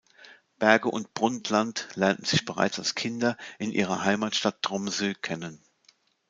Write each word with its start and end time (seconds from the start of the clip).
Berge 0.57 0.89
und 0.89 1.13
Brundtland 1.13 1.89
lernten 1.93 2.25
sich 2.25 2.43
bereits 2.45 2.79
als 2.79 2.95
Kinder 2.95 3.37
in 3.59 3.71
ihrer 3.71 4.03
Heimatstadt 4.03 4.63
Tromsø 4.63 5.13
kennen. 5.13 5.61